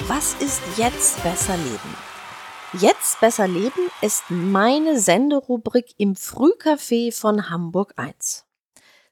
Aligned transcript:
Was 0.00 0.34
ist 0.34 0.60
jetzt 0.76 1.22
besser 1.22 1.56
leben? 1.56 1.96
Jetzt 2.72 3.20
besser 3.20 3.46
leben 3.46 3.88
ist 4.02 4.24
meine 4.28 4.98
Senderubrik 4.98 5.94
im 5.98 6.16
Frühcafé 6.16 7.16
von 7.16 7.48
Hamburg 7.48 7.94
1. 7.94 8.44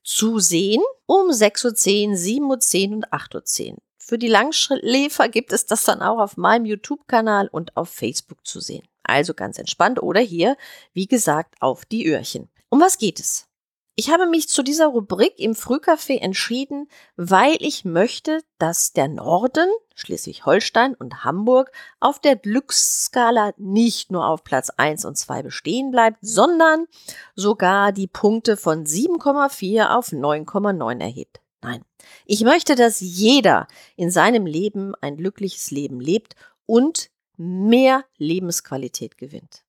Zu 0.02 0.40
sehen 0.40 0.82
um 1.06 1.30
6.10 1.30 2.08
Uhr, 2.08 2.16
7.10 2.16 2.88
Uhr 2.88 2.96
und 2.96 3.12
8.10 3.12 3.70
Uhr. 3.70 3.78
Für 3.96 4.18
die 4.18 4.26
Langschläfer 4.26 5.28
gibt 5.28 5.52
es 5.52 5.66
das 5.66 5.84
dann 5.84 6.02
auch 6.02 6.18
auf 6.18 6.36
meinem 6.36 6.64
YouTube-Kanal 6.64 7.46
und 7.46 7.76
auf 7.76 7.88
Facebook 7.88 8.44
zu 8.44 8.58
sehen. 8.58 8.82
Also 9.04 9.34
ganz 9.34 9.60
entspannt 9.60 10.02
oder 10.02 10.20
hier, 10.20 10.56
wie 10.92 11.06
gesagt, 11.06 11.54
auf 11.60 11.84
die 11.84 12.08
Öhrchen. 12.08 12.50
Um 12.70 12.80
was 12.80 12.98
geht 12.98 13.20
es? 13.20 13.46
Ich 13.94 14.10
habe 14.10 14.26
mich 14.26 14.48
zu 14.48 14.62
dieser 14.62 14.86
Rubrik 14.86 15.38
im 15.38 15.52
Frühcafé 15.52 16.18
entschieden, 16.18 16.88
weil 17.16 17.56
ich 17.58 17.84
möchte, 17.84 18.40
dass 18.56 18.94
der 18.94 19.06
Norden, 19.06 19.68
Schleswig-Holstein 19.94 20.94
und 20.94 21.24
Hamburg 21.24 21.70
auf 22.00 22.18
der 22.18 22.36
Glücksskala 22.36 23.52
nicht 23.58 24.10
nur 24.10 24.26
auf 24.26 24.44
Platz 24.44 24.70
1 24.70 25.04
und 25.04 25.18
2 25.18 25.42
bestehen 25.42 25.90
bleibt, 25.90 26.16
sondern 26.22 26.86
sogar 27.34 27.92
die 27.92 28.06
Punkte 28.06 28.56
von 28.56 28.86
7,4 28.86 29.94
auf 29.94 30.08
9,9 30.08 31.00
erhebt. 31.00 31.42
Nein, 31.60 31.84
ich 32.24 32.44
möchte, 32.44 32.76
dass 32.76 33.00
jeder 33.00 33.68
in 33.96 34.10
seinem 34.10 34.46
Leben 34.46 34.94
ein 35.02 35.18
glückliches 35.18 35.70
Leben 35.70 36.00
lebt 36.00 36.34
und 36.64 37.10
mehr 37.36 38.06
Lebensqualität 38.16 39.18
gewinnt. 39.18 39.64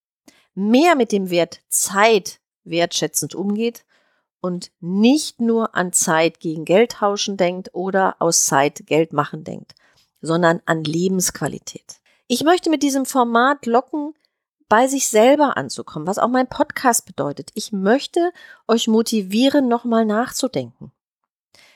Mehr 0.56 0.96
mit 0.96 1.12
dem 1.12 1.30
Wert 1.30 1.60
Zeit 1.68 2.40
wertschätzend 2.64 3.36
umgeht 3.36 3.84
und 4.44 4.72
nicht 4.82 5.40
nur 5.40 5.74
an 5.74 5.94
Zeit 5.94 6.42
gegen 6.42 6.66
Geld 6.66 6.92
tauschen 6.92 7.38
denkt 7.38 7.70
oder 7.72 8.18
aus 8.20 8.46
Zeit 8.46 8.86
Geld 8.86 9.14
machen 9.14 9.46
denkt, 9.46 9.74
sondern 10.20 10.62
an 10.66 10.84
Lebensqualität. 10.84 12.02
Ich 12.28 12.44
möchte 12.44 12.70
mit 12.70 12.84
diesem 12.84 13.06
Format 13.06 13.66
locken, 13.66 14.14
bei 14.68 14.88
sich 14.88 15.08
selber 15.08 15.56
anzukommen, 15.56 16.08
was 16.08 16.20
auch 16.20 16.28
mein 16.28 16.50
Podcast 16.50 17.06
bedeutet. 17.06 17.52
Ich 17.54 17.72
möchte 17.72 18.32
euch 18.68 18.90
motivieren, 18.90 19.70
nochmal 19.70 20.06
nachzudenken. 20.06 20.92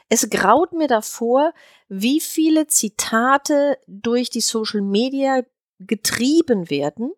Es 0.09 0.29
graut 0.29 0.73
mir 0.73 0.87
davor, 0.87 1.53
wie 1.87 2.19
viele 2.19 2.67
Zitate 2.67 3.77
durch 3.87 4.29
die 4.29 4.41
Social 4.41 4.81
Media 4.81 5.43
getrieben 5.79 6.69
werden. 6.69 7.13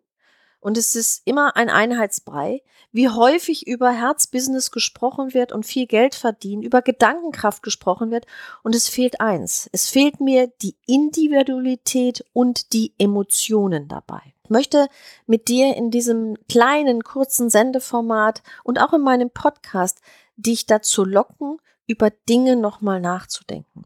Und 0.60 0.76
es 0.76 0.94
ist 0.94 1.22
immer 1.24 1.56
ein 1.56 1.70
Einheitsbrei, 1.70 2.62
wie 2.92 3.08
häufig 3.08 3.66
über 3.66 3.90
Herzbusiness 3.90 4.70
gesprochen 4.70 5.32
wird 5.32 5.52
und 5.52 5.64
viel 5.64 5.86
Geld 5.86 6.14
verdienen, 6.14 6.62
über 6.62 6.82
Gedankenkraft 6.82 7.62
gesprochen 7.62 8.10
wird. 8.10 8.26
Und 8.62 8.74
es 8.74 8.88
fehlt 8.88 9.20
eins. 9.20 9.68
Es 9.72 9.88
fehlt 9.88 10.20
mir 10.20 10.52
die 10.62 10.76
Individualität 10.86 12.24
und 12.32 12.72
die 12.72 12.94
Emotionen 12.98 13.88
dabei. 13.88 14.20
Ich 14.44 14.50
möchte 14.50 14.88
mit 15.26 15.48
dir 15.48 15.76
in 15.76 15.90
diesem 15.90 16.36
kleinen, 16.48 17.04
kurzen 17.04 17.48
Sendeformat 17.48 18.42
und 18.64 18.80
auch 18.80 18.92
in 18.92 19.02
meinem 19.02 19.30
Podcast 19.30 20.00
dich 20.36 20.66
dazu 20.66 21.04
locken, 21.04 21.58
über 21.86 22.10
Dinge 22.10 22.56
nochmal 22.56 23.00
nachzudenken. 23.00 23.84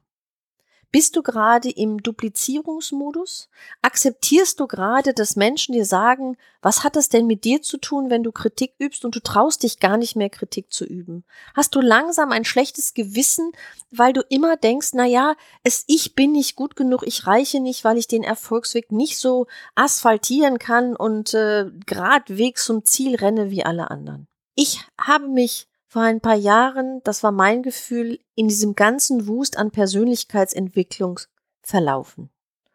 Bist 0.95 1.17
du 1.17 1.25
gerade 1.25 1.71
im 1.71 2.01
Duplizierungsmodus? 2.05 3.49
Akzeptierst 3.83 4.61
du 4.61 4.69
gerade, 4.69 5.13
dass 5.13 5.35
Menschen 5.35 5.73
dir 5.73 5.87
sagen, 5.87 6.37
was 6.63 6.85
hat 6.85 6.95
das 6.95 7.09
denn 7.09 7.27
mit 7.27 7.43
dir 7.43 7.63
zu 7.63 7.79
tun, 7.79 8.11
wenn 8.11 8.23
du 8.23 8.31
Kritik 8.31 8.75
übst 8.79 9.05
und 9.05 9.17
du 9.17 9.19
traust 9.19 9.65
dich 9.65 9.81
gar 9.81 9.97
nicht 9.97 10.15
mehr 10.15 10.31
Kritik 10.31 10.73
zu 10.73 10.85
üben? 10.85 11.25
Hast 11.53 11.75
du 11.75 11.81
langsam 11.81 12.31
ein 12.31 12.45
schlechtes 12.45 12.95
Gewissen, 12.95 13.51
weil 13.91 14.13
du 14.13 14.21
immer 14.29 14.57
denkst, 14.57 14.91
na 14.93 15.05
ja, 15.05 15.35
es 15.65 15.83
ich 15.89 16.15
bin 16.15 16.31
nicht 16.31 16.55
gut 16.55 16.77
genug, 16.77 17.03
ich 17.05 17.27
reiche 17.27 17.59
nicht, 17.59 17.83
weil 17.83 17.99
ich 17.99 18.07
den 18.07 18.23
Erfolgsweg 18.23 18.93
nicht 18.93 19.19
so 19.19 19.49
asphaltieren 19.75 20.61
kann 20.61 20.95
und 20.95 21.35
äh, 21.35 21.73
geradwegs 21.87 22.67
zum 22.67 22.85
Ziel 22.85 23.17
renne 23.17 23.51
wie 23.51 23.65
alle 23.65 23.91
anderen. 23.91 24.29
Ich 24.55 24.81
habe 24.97 25.27
mich 25.27 25.67
vor 25.95 26.03
ein 26.03 26.21
paar 26.21 26.35
Jahren, 26.35 27.01
das 27.05 27.23
war 27.23 27.31
mein 27.31 27.63
Gefühl, 27.63 28.19
in 28.35 28.49
diesem 28.49 28.75
ganzen 28.75 29.29
Wust 29.29 29.57
an 29.57 29.71
Persönlichkeitsentwicklung 29.71 31.21
verlaufen. 31.63 32.31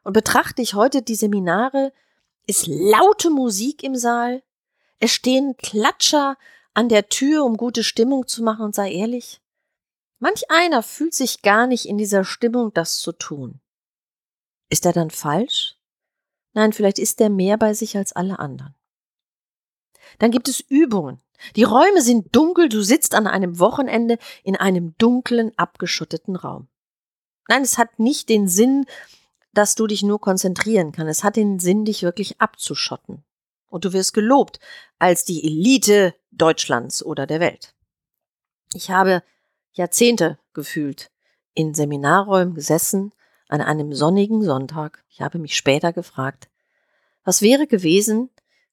Und 0.06 0.13
betrachte 0.13 0.62
ich 0.62 0.74
heute 0.74 1.02
die 1.02 1.16
Seminare, 1.16 1.91
ist 2.47 2.66
laute 2.68 3.30
Musik 3.30 3.84
im 3.84 3.97
Saal, 3.97 4.41
es 5.00 5.12
stehen 5.12 5.57
Klatscher 5.57 6.38
an 6.74 6.88
der 6.88 7.09
Tür, 7.09 7.44
um 7.44 7.57
gute 7.57 7.84
Stimmung 7.84 8.25
zu 8.25 8.41
machen 8.41 8.63
und 8.63 8.74
sei 8.74 8.94
ehrlich, 8.94 9.41
manch 10.19 10.50
einer 10.50 10.81
fühlt 10.81 11.13
sich 11.13 11.41
gar 11.41 11.68
nicht 11.68 11.88
in 11.88 11.97
dieser 11.97 12.24
Stimmung, 12.24 12.74
das 12.74 13.00
zu 13.00 13.12
tun. 13.12 13.59
Ist 14.69 14.86
er 14.86 14.94
dann 14.94 15.12
falsch? 15.12 15.75
Nein, 16.53 16.72
vielleicht 16.72 17.00
ist 17.00 17.19
er 17.19 17.30
mehr 17.30 17.57
bei 17.57 17.74
sich 17.74 17.97
als 17.97 18.13
alle 18.13 18.40
anderen. 18.40 18.75
Dann 20.18 20.31
gibt 20.31 20.47
es 20.50 20.59
Übungen, 20.59 21.22
die 21.56 21.64
Räume 21.64 22.02
sind 22.02 22.36
dunkel, 22.36 22.70
du 22.70 22.81
sitzt 22.81 23.16
an 23.16 23.28
einem 23.28 23.59
Wochenende 23.59 24.18
in 24.44 24.56
einem 24.56 24.96
dunklen, 24.97 25.52
abgeschotteten 25.58 26.36
Raum. 26.36 26.68
Nein, 27.47 27.62
es 27.62 27.78
hat 27.78 28.00
nicht 28.00 28.30
den 28.30 28.48
Sinn, 28.48 28.86
dass 29.53 29.75
du 29.75 29.88
dich 29.88 30.03
nur 30.03 30.19
konzentrieren 30.19 30.92
kannst. 30.92 31.09
Es 31.19 31.24
hat 31.24 31.36
den 31.36 31.59
Sinn, 31.59 31.86
dich 31.86 32.03
wirklich 32.03 32.40
abzuschotten. 32.40 33.24
Und 33.68 33.86
du 33.86 33.94
wirst 33.94 34.14
gelobt 34.14 34.59
als 35.00 35.25
die 35.25 35.44
Elite 35.44 36.14
Deutschlands 36.31 37.03
oder 37.03 37.25
der 37.25 37.40
Welt. 37.40 37.74
Ich 38.74 38.92
habe 38.92 39.24
Jahrzehnte 39.72 40.38
gefühlt 40.53 41.09
in 41.53 41.74
Seminarräumen 41.74 42.53
gesessen 42.53 43.14
an 43.48 43.62
einem 43.62 43.94
sonnigen 43.94 44.44
Sonntag. 44.44 45.03
Ich 45.09 45.22
habe 45.22 45.40
mich 45.40 45.56
später 45.56 45.94
gefragt, 45.94 46.50
was 47.24 47.42
wäre 47.42 47.66
gewesen, 47.66 48.30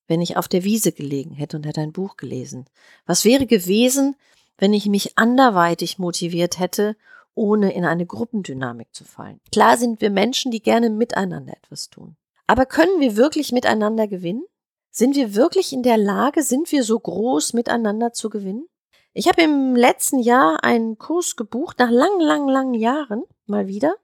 wenn 0.09 0.21
ich 0.21 0.37
auf 0.37 0.49
der 0.49 0.65
Wiese 0.65 0.93
gelegen 0.93 1.33
hätte 1.33 1.57
und 1.57 1.67
hätte 1.67 1.81
ein 1.81 1.93
Buch 1.93 2.17
gelesen? 2.17 2.67
Was 3.07 3.25
wäre 3.25 3.47
gewesen, 3.47 4.17
wenn 4.59 4.73
ich 4.73 4.87
mich 4.87 5.19
anderweitig 5.19 5.99
motiviert 5.99 6.59
hätte, 6.59 6.97
ohne 7.35 7.73
in 7.75 7.85
eine 7.85 8.07
Gruppendynamik 8.07 8.95
zu 8.95 9.05
fallen? 9.05 9.41
Klar 9.53 9.77
sind 9.77 10.01
wir 10.01 10.11
Menschen, 10.11 10.51
die 10.51 10.63
gerne 10.63 10.91
miteinander 10.91 11.57
etwas 11.57 11.91
tun. 11.91 12.17
Aber 12.47 12.67
können 12.67 13.01
wir 13.01 13.17
wirklich 13.17 13.53
miteinander 13.53 14.07
gewinnen? 14.07 14.45
Sind 14.91 15.17
wir 15.17 15.35
wirklich 15.35 15.73
in 15.73 15.83
der 15.83 15.99
Lage, 15.99 16.43
sind 16.43 16.73
wir 16.73 16.83
so 16.83 16.99
groß 16.99 17.53
miteinander 17.53 18.13
zu 18.13 18.31
gewinnen? 18.31 18.67
Ich 19.13 19.29
habe 19.29 19.43
im 19.43 19.75
letzten 19.75 20.19
Jahr 20.19 20.63
einen 20.63 20.99
Kurs 20.99 21.37
gebucht, 21.37 21.79
nach 21.79 21.91
langen, 21.91 22.21
langen, 22.21 22.49
langen 22.49 22.75
Jahren 22.75 23.25
mal 23.47 23.67
wieder 23.67 23.95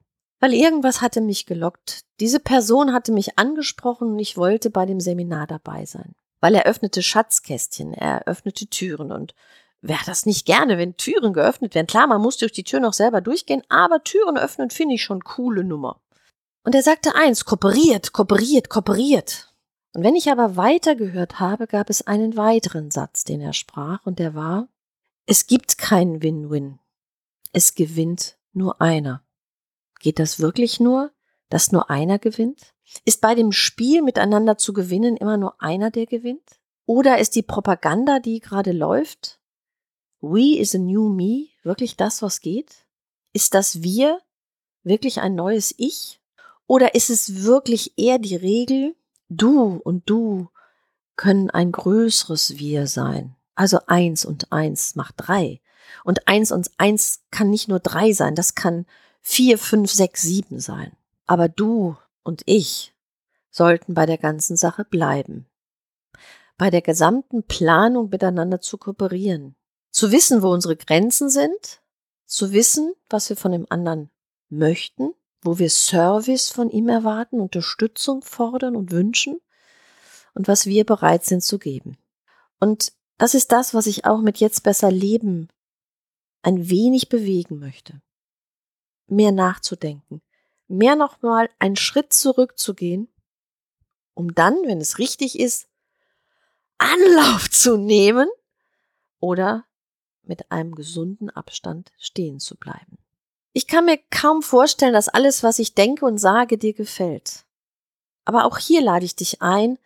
weil 0.43 0.55
irgendwas 0.55 1.01
hatte 1.01 1.21
mich 1.21 1.47
gelockt. 1.47 2.01
Diese 2.19 2.41
Person 2.41 2.93
hatte 2.93 3.13
mich 3.13 3.39
angesprochen 3.39 4.11
und 4.15 4.19
ich 4.19 4.37
wollte 4.37 4.71
bei 4.71 4.87
dem 4.87 4.99
Seminar 4.99 5.47
dabei 5.47 5.87
sein. 5.87 6.17
Weil 6.41 6.57
er 6.57 6.67
öffnete 6.67 7.01
Schatzkästchen, 7.01 7.95
er 7.95 8.27
öffnete 8.27 8.67
Türen 8.67 9.13
und 9.13 9.37
wer 9.83 10.01
das 10.05 10.27
nicht 10.27 10.45
gerne, 10.45 10.79
wenn 10.79 10.97
Türen 10.97 11.33
geöffnet 11.33 11.77
werden? 11.77 11.87
Klar, 11.87 12.09
man 12.09 12.21
muss 12.21 12.39
durch 12.39 12.51
die 12.51 12.65
Tür 12.65 12.81
noch 12.81 12.93
selber 12.93 13.21
durchgehen, 13.21 13.63
aber 13.69 14.03
Türen 14.03 14.37
öffnen 14.37 14.71
finde 14.71 14.97
ich 14.97 15.05
schon 15.05 15.23
coole 15.23 15.63
Nummer. 15.63 16.01
Und 16.65 16.75
er 16.75 16.83
sagte 16.83 17.15
eins, 17.15 17.45
kooperiert, 17.45 18.13
kooperiert, 18.13 18.69
kooperiert. 18.69 19.55
Und 19.95 20.03
wenn 20.03 20.17
ich 20.17 20.29
aber 20.29 20.57
weitergehört 20.57 21.39
habe, 21.39 21.69
gab 21.69 21.89
es 21.89 22.05
einen 22.09 22.37
weiteren 22.37 22.91
Satz, 22.91 23.23
den 23.23 23.41
er 23.41 23.53
sprach, 23.53 24.05
und 24.07 24.19
der 24.19 24.35
war, 24.35 24.67
es 25.25 25.47
gibt 25.47 25.79
keinen 25.79 26.21
Win-Win. 26.21 26.81
Es 27.53 27.77
gewinnt 27.77 28.39
nur 28.53 28.81
einer. 28.81 29.23
Geht 30.03 30.19
das 30.19 30.41
wirklich 30.41 30.81
nur, 30.81 31.13
dass 31.49 31.71
nur 31.71 31.89
einer 31.89 32.19
gewinnt? 32.19 32.75
Ist 33.05 33.21
bei 33.21 33.37
dem 33.37 33.53
Spiel 33.53 34.03
miteinander 34.03 34.59
zu 34.59 34.73
gewinnen 34.73 35.17
immer 35.17 35.37
nur 35.37 35.63
einer, 35.63 35.93
der 35.93 36.07
gewinnt? 36.07 36.59
Oder 36.87 37.19
ist 37.19 37.37
die 37.37 37.43
Propaganda, 37.43 38.19
die 38.19 38.41
gerade 38.41 38.73
läuft, 38.73 39.39
We 40.21 40.59
is 40.59 40.75
a 40.75 40.79
new 40.79 41.09
me, 41.09 41.47
wirklich 41.63 41.97
das, 41.97 42.21
was 42.21 42.41
geht? 42.41 42.85
Ist 43.33 43.55
das 43.55 43.83
Wir 43.83 44.19
wirklich 44.83 45.21
ein 45.21 45.37
neues 45.37 45.73
Ich? 45.79 46.21
Oder 46.67 46.97
ist 46.97 47.09
es 47.09 47.45
wirklich 47.45 47.97
eher 47.97 48.19
die 48.19 48.37
Regel, 48.37 48.97
du 49.29 49.81
und 49.85 50.11
du 50.11 50.49
können 51.15 51.49
ein 51.51 51.71
größeres 51.71 52.59
Wir 52.59 52.89
sein? 52.89 53.37
Also 53.55 53.79
eins 53.87 54.25
und 54.25 54.51
eins 54.51 54.97
macht 54.97 55.15
drei. 55.19 55.61
Und 56.03 56.27
eins 56.27 56.51
und 56.51 56.73
eins 56.79 57.23
kann 57.31 57.51
nicht 57.51 57.69
nur 57.69 57.79
drei 57.79 58.13
sein, 58.13 58.35
das 58.35 58.57
kann 58.57 58.87
vier, 59.23 59.59
fünf, 59.59 59.91
sechs, 59.91 60.23
sieben 60.23 60.61
sein. 60.61 60.93
Aber 61.27 61.49
du 61.49 61.97
und 62.23 62.43
ich 62.47 62.95
sollten 63.51 63.95
bei 63.95 64.07
der 64.07 64.19
ganzen 64.19 64.57
Sache 64.57 64.85
bleiben. 64.85 65.47
Bei 66.59 66.71
der 66.71 66.83
gesamten 66.83 67.43
Planung 67.45 68.11
miteinander 68.11 68.61
zu 68.61 68.77
kooperieren. 68.79 69.57
Zu 69.91 70.13
wissen, 70.13 70.43
wo 70.43 70.53
unsere 70.53 70.77
Grenzen 70.77 71.31
sind. 71.31 71.81
Zu 72.27 72.53
wissen, 72.53 72.93
was 73.09 73.29
wir 73.31 73.37
von 73.37 73.53
dem 73.53 73.67
anderen 73.71 74.11
möchten. 74.49 75.15
Wo 75.41 75.59
wir 75.59 75.71
Service 75.71 76.51
von 76.51 76.71
ihm 76.71 76.89
erwarten, 76.89 77.41
Unterstützung 77.41 78.23
fordern 78.23 78.77
und 78.77 78.91
wünschen. 78.91 79.41
Und 80.35 80.49
was 80.49 80.67
wir 80.67 80.85
bereit 80.85 81.25
sind 81.25 81.43
zu 81.43 81.59
geben. 81.59 81.97
Und 82.61 82.93
das 83.19 83.35
ist 83.35 83.53
das, 83.53 83.75
was 83.75 83.87
ich 83.87 84.05
auch 84.05 84.21
mit 84.21 84.39
jetzt 84.39 84.63
besser 84.63 84.91
leben 84.91 85.49
ein 86.43 86.69
wenig 86.69 87.09
bewegen 87.09 87.59
möchte. 87.59 88.01
Mehr 89.13 89.33
nachzudenken. 89.33 90.23
Mehr 90.69 90.97
nochmal 90.97 91.51
einen 91.59 91.77
Schritt 91.77 92.13
zurückzugehen 92.13 93.09
um 94.15 94.35
dann, 94.35 94.55
wenn 94.65 94.81
es 94.81 94.99
richtig 94.99 95.39
ist, 95.39 95.69
Anlauf 96.79 97.51
zu 97.51 97.77
nehmen 97.77 98.29
oder 99.21 99.65
mit 100.23 100.51
einem 100.51 100.75
gesunden 100.75 101.31
Abstand 101.31 101.93
stehen 101.99 102.39
zu 102.41 102.57
bleiben. 102.57 102.99
Ich 103.53 103.67
kann 103.67 103.85
mir 103.85 103.99
kaum 104.11 104.43
vorstellen, 104.43 104.95
dass 104.95 105.09
alles, 105.09 105.43
was 105.43 105.59
ich 105.59 105.75
denke 105.75 106.07
und 106.07 106.19
sage, 106.19 106.59
dir 106.59 106.73
gefällt. 106.73 107.45
Aber 108.25 108.45
auch 108.45 108.59
hier 108.59 108.81
lade 108.81 109.05
ich 109.05 109.17
dich 109.17 109.43
ein, 109.43 109.79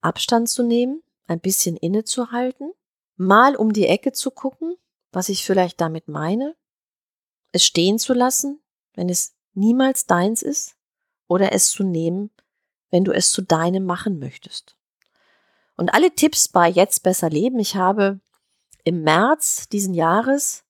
Abstand 0.00 0.48
zu 0.48 0.62
nehmen, 0.62 1.02
ein 1.26 1.40
bisschen 1.40 1.76
innezuhalten, 1.76 2.72
mal 3.16 3.56
um 3.56 3.72
die 3.72 3.86
Ecke 3.86 4.12
zu 4.12 4.30
gucken, 4.30 4.76
was 5.10 5.28
ich 5.28 5.44
vielleicht 5.44 5.80
damit 5.80 6.08
meine, 6.08 6.54
es 7.52 7.64
stehen 7.64 7.98
zu 7.98 8.14
lassen, 8.14 8.60
wenn 8.94 9.08
es 9.08 9.34
niemals 9.54 10.06
deins 10.06 10.42
ist, 10.42 10.76
oder 11.28 11.52
es 11.52 11.70
zu 11.70 11.84
nehmen, 11.84 12.30
wenn 12.90 13.04
du 13.04 13.12
es 13.12 13.32
zu 13.32 13.42
deinem 13.42 13.86
machen 13.86 14.18
möchtest. 14.18 14.76
Und 15.76 15.94
alle 15.94 16.14
Tipps 16.14 16.48
bei 16.48 16.68
Jetzt 16.68 17.02
besser 17.02 17.30
leben, 17.30 17.58
ich 17.58 17.76
habe 17.76 18.20
im 18.84 19.02
März 19.02 19.68
diesen 19.68 19.94
Jahres 19.94 20.64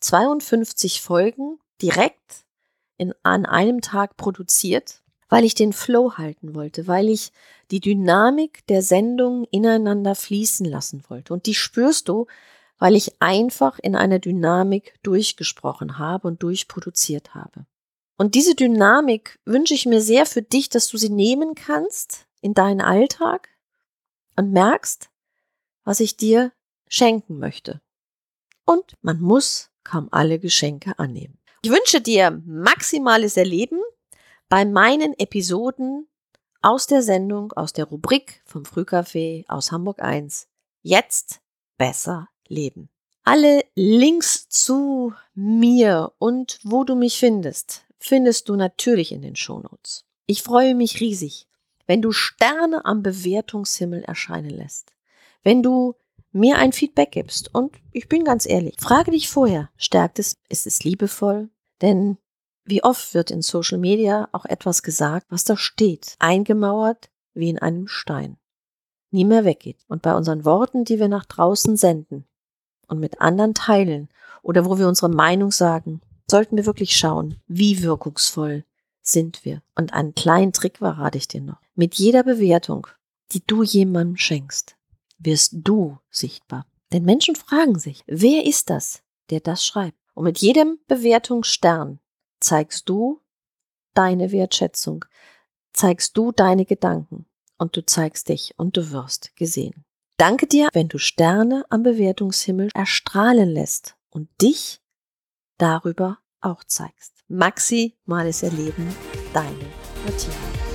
52 0.00 1.02
Folgen 1.02 1.58
direkt 1.82 2.44
in, 2.96 3.12
an 3.22 3.46
einem 3.46 3.80
Tag 3.80 4.16
produziert, 4.16 5.02
weil 5.28 5.44
ich 5.44 5.54
den 5.54 5.72
Flow 5.72 6.16
halten 6.16 6.54
wollte, 6.54 6.86
weil 6.86 7.08
ich 7.08 7.32
die 7.70 7.80
Dynamik 7.80 8.66
der 8.68 8.82
Sendung 8.82 9.44
ineinander 9.50 10.14
fließen 10.14 10.64
lassen 10.64 11.02
wollte. 11.08 11.34
Und 11.34 11.46
die 11.46 11.54
spürst 11.54 12.08
du, 12.08 12.26
weil 12.78 12.94
ich 12.94 13.20
einfach 13.20 13.78
in 13.78 13.96
einer 13.96 14.18
Dynamik 14.18 14.94
durchgesprochen 15.02 15.98
habe 15.98 16.28
und 16.28 16.42
durchproduziert 16.42 17.34
habe. 17.34 17.66
Und 18.16 18.34
diese 18.34 18.54
Dynamik 18.54 19.38
wünsche 19.44 19.74
ich 19.74 19.86
mir 19.86 20.00
sehr 20.00 20.26
für 20.26 20.42
dich, 20.42 20.68
dass 20.68 20.88
du 20.88 20.96
sie 20.96 21.10
nehmen 21.10 21.54
kannst 21.54 22.26
in 22.40 22.54
deinen 22.54 22.80
Alltag 22.80 23.48
und 24.36 24.52
merkst, 24.52 25.10
was 25.84 26.00
ich 26.00 26.16
dir 26.16 26.52
schenken 26.88 27.38
möchte. 27.38 27.80
Und 28.64 28.96
man 29.02 29.20
muss 29.20 29.70
kaum 29.84 30.08
alle 30.10 30.38
Geschenke 30.38 30.98
annehmen. 30.98 31.38
Ich 31.62 31.70
wünsche 31.70 32.00
dir 32.00 32.42
maximales 32.44 33.36
Erleben 33.36 33.80
bei 34.48 34.64
meinen 34.64 35.18
Episoden 35.18 36.08
aus 36.60 36.86
der 36.86 37.02
Sendung, 37.02 37.52
aus 37.52 37.72
der 37.72 37.86
Rubrik 37.86 38.42
vom 38.44 38.64
Frühcafé 38.64 39.44
aus 39.48 39.72
Hamburg 39.72 40.02
1. 40.02 40.48
Jetzt 40.82 41.40
besser 41.76 42.28
leben. 42.48 42.88
Alle 43.24 43.62
Links 43.74 44.48
zu 44.48 45.12
mir 45.34 46.12
und 46.18 46.58
wo 46.62 46.84
du 46.84 46.94
mich 46.94 47.18
findest, 47.18 47.84
findest 47.98 48.48
du 48.48 48.56
natürlich 48.56 49.12
in 49.12 49.22
den 49.22 49.36
Shownotes. 49.36 50.04
Ich 50.26 50.42
freue 50.42 50.74
mich 50.74 51.00
riesig, 51.00 51.46
wenn 51.86 52.02
du 52.02 52.12
Sterne 52.12 52.84
am 52.84 53.02
Bewertungshimmel 53.02 54.02
erscheinen 54.02 54.50
lässt. 54.50 54.92
Wenn 55.42 55.62
du 55.62 55.94
mir 56.32 56.58
ein 56.58 56.72
Feedback 56.72 57.12
gibst. 57.12 57.54
Und 57.54 57.76
ich 57.92 58.08
bin 58.08 58.24
ganz 58.24 58.46
ehrlich, 58.46 58.76
frage 58.78 59.10
dich 59.10 59.28
vorher, 59.28 59.70
stärkt 59.76 60.18
es, 60.18 60.36
ist 60.48 60.66
es 60.66 60.84
liebevoll? 60.84 61.50
Denn 61.80 62.18
wie 62.64 62.82
oft 62.84 63.14
wird 63.14 63.30
in 63.30 63.42
Social 63.42 63.78
Media 63.78 64.28
auch 64.32 64.44
etwas 64.44 64.82
gesagt, 64.82 65.26
was 65.30 65.44
da 65.44 65.56
steht, 65.56 66.16
eingemauert 66.18 67.10
wie 67.34 67.48
in 67.48 67.58
einem 67.58 67.88
Stein, 67.88 68.36
nie 69.10 69.24
mehr 69.24 69.44
weggeht. 69.44 69.78
Und 69.88 70.02
bei 70.02 70.14
unseren 70.14 70.44
Worten, 70.44 70.84
die 70.84 70.98
wir 70.98 71.08
nach 71.08 71.24
draußen 71.24 71.76
senden 71.76 72.26
und 72.88 72.98
mit 73.00 73.20
anderen 73.20 73.54
teilen 73.54 74.08
oder 74.42 74.64
wo 74.64 74.78
wir 74.78 74.88
unsere 74.88 75.10
Meinung 75.10 75.50
sagen, 75.50 76.00
sollten 76.30 76.56
wir 76.56 76.66
wirklich 76.66 76.96
schauen, 76.96 77.40
wie 77.46 77.82
wirkungsvoll 77.82 78.64
sind 79.02 79.44
wir. 79.44 79.62
Und 79.74 79.92
einen 79.92 80.14
kleinen 80.14 80.52
Trick 80.52 80.78
verrate 80.78 81.18
ich 81.18 81.28
dir 81.28 81.40
noch. 81.40 81.58
Mit 81.74 81.94
jeder 81.94 82.22
Bewertung, 82.22 82.86
die 83.32 83.42
du 83.46 83.62
jemandem 83.62 84.16
schenkst, 84.16 84.76
wirst 85.18 85.52
du 85.54 85.98
sichtbar. 86.10 86.66
Denn 86.92 87.04
Menschen 87.04 87.36
fragen 87.36 87.78
sich, 87.78 88.02
wer 88.06 88.46
ist 88.46 88.70
das, 88.70 89.02
der 89.30 89.40
das 89.40 89.64
schreibt? 89.64 89.98
Und 90.14 90.24
mit 90.24 90.38
jedem 90.38 90.78
Bewertungsstern 90.88 92.00
zeigst 92.40 92.88
du 92.88 93.20
deine 93.94 94.32
Wertschätzung, 94.32 95.04
zeigst 95.72 96.16
du 96.16 96.32
deine 96.32 96.64
Gedanken 96.64 97.26
und 97.58 97.76
du 97.76 97.84
zeigst 97.84 98.28
dich 98.28 98.54
und 98.56 98.76
du 98.76 98.90
wirst 98.90 99.34
gesehen. 99.36 99.84
Danke 100.18 100.48
dir, 100.48 100.68
wenn 100.72 100.88
du 100.88 100.98
Sterne 100.98 101.64
am 101.70 101.84
Bewertungshimmel 101.84 102.70
erstrahlen 102.74 103.48
lässt 103.48 103.96
und 104.10 104.28
dich 104.42 104.80
darüber 105.58 106.18
auch 106.40 106.64
zeigst. 106.64 107.12
Maximales 107.28 108.42
Erleben, 108.42 108.94
deine 109.32 109.54
Martina. 110.04 110.67